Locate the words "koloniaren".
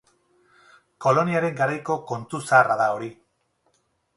1.05-1.53